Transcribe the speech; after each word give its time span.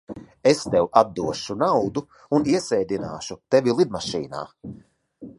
Es 0.51 0.61
tev 0.75 0.87
atdošu 1.01 1.55
naudu 1.63 2.03
un 2.37 2.47
iesēdināšu 2.53 3.37
tevi 3.57 3.75
lidmašīnā. 3.81 4.41